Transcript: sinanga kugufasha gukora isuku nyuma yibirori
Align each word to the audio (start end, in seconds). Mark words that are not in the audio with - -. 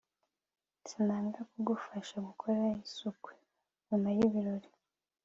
sinanga 0.89 1.39
kugufasha 1.51 2.15
gukora 2.27 2.61
isuku 2.85 3.29
nyuma 3.87 4.07
yibirori 4.17 4.69